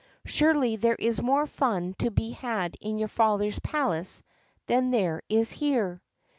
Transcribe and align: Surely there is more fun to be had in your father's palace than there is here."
Surely 0.25 0.77
there 0.77 0.95
is 0.95 1.21
more 1.21 1.45
fun 1.45 1.93
to 1.95 2.09
be 2.09 2.31
had 2.31 2.75
in 2.81 2.97
your 2.97 3.07
father's 3.07 3.59
palace 3.59 4.23
than 4.65 4.89
there 4.89 5.21
is 5.29 5.51
here." 5.51 6.01